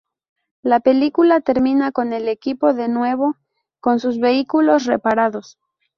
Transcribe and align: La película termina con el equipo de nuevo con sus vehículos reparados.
La 0.63 0.79
película 0.79 1.41
termina 1.41 1.91
con 1.91 2.11
el 2.11 2.27
equipo 2.27 2.73
de 2.73 2.87
nuevo 2.87 3.35
con 3.79 3.99
sus 3.99 4.17
vehículos 4.19 4.85
reparados. 4.85 5.59